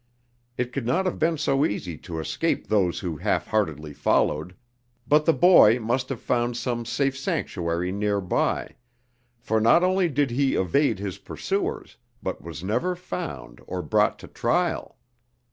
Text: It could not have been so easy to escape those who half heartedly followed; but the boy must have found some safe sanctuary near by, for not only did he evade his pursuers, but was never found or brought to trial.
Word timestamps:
It 0.57 0.73
could 0.73 0.87
not 0.87 1.05
have 1.05 1.19
been 1.19 1.37
so 1.37 1.63
easy 1.63 1.95
to 1.95 2.19
escape 2.19 2.65
those 2.65 3.01
who 3.01 3.17
half 3.17 3.45
heartedly 3.45 3.93
followed; 3.93 4.55
but 5.07 5.25
the 5.25 5.31
boy 5.31 5.79
must 5.79 6.09
have 6.09 6.19
found 6.19 6.57
some 6.57 6.85
safe 6.85 7.15
sanctuary 7.15 7.91
near 7.91 8.19
by, 8.19 8.77
for 9.37 9.61
not 9.61 9.83
only 9.83 10.09
did 10.09 10.31
he 10.31 10.55
evade 10.55 10.97
his 10.97 11.19
pursuers, 11.19 11.97
but 12.23 12.41
was 12.41 12.63
never 12.63 12.95
found 12.95 13.61
or 13.67 13.83
brought 13.83 14.17
to 14.17 14.27
trial. 14.27 14.97